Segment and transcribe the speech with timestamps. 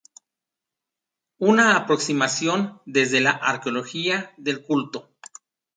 [1.37, 5.11] Una aproximación desde la Arqueología del Culto".